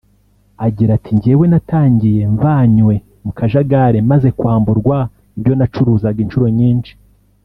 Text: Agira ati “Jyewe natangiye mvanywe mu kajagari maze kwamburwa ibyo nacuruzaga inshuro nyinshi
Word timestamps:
Agira 0.65 0.91
ati 0.97 1.11
“Jyewe 1.21 1.45
natangiye 1.51 2.21
mvanywe 2.35 2.95
mu 3.23 3.31
kajagari 3.37 3.99
maze 4.11 4.27
kwamburwa 4.37 4.97
ibyo 5.37 5.53
nacuruzaga 5.55 6.19
inshuro 6.25 6.47
nyinshi 6.59 6.93